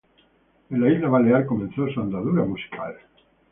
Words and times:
En 0.71 0.81
la 0.81 0.89
isla 0.89 1.09
balear 1.09 1.45
comenzó 1.45 1.87
su 1.89 1.99
andadura 2.01 2.43
musical. 2.43 2.95